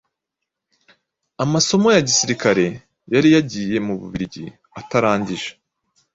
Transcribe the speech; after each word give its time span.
amasomo 1.43 1.87
ya 1.95 2.01
gisirikare 2.07 2.65
yari 3.13 3.27
yagiye 3.35 3.77
mu 3.85 3.93
Bubiligi 3.99 4.45
atarangije. 4.79 5.49